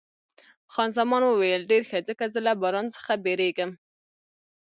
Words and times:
خان 0.73 0.89
زمان 0.97 1.21
وویل، 1.25 1.69
ډېر 1.71 1.81
ښه، 1.89 1.99
ځکه 2.09 2.23
زه 2.33 2.39
له 2.47 2.53
باران 2.61 2.87
څخه 2.95 3.13
بیریږم. 3.23 3.71